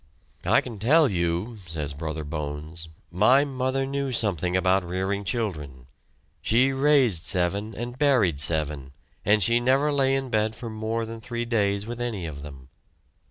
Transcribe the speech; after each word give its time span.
"I 0.47 0.61
can 0.61 0.79
tell 0.79 1.11
you," 1.11 1.57
says 1.59 1.93
Brother 1.93 2.23
Bones, 2.23 2.89
"my 3.11 3.45
mother 3.45 3.85
knew 3.85 4.11
something 4.11 4.57
about 4.57 4.83
rearing 4.83 5.23
children; 5.23 5.85
she 6.41 6.73
raised 6.73 7.25
seven 7.25 7.75
and 7.75 7.99
buried 7.99 8.39
seven, 8.39 8.93
and 9.23 9.43
she 9.43 9.59
never 9.59 9.91
lay 9.91 10.15
in 10.15 10.31
bed 10.31 10.55
for 10.55 10.71
more 10.71 11.05
than 11.05 11.21
three 11.21 11.45
days 11.45 11.85
with 11.85 12.01
any 12.01 12.25
of 12.25 12.41
them. 12.41 12.69